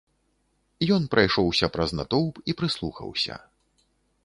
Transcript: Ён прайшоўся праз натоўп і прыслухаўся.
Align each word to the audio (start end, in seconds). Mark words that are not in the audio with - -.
Ён 0.95 1.03
прайшоўся 1.15 1.69
праз 1.77 1.89
натоўп 1.99 2.35
і 2.53 2.57
прыслухаўся. 2.61 3.35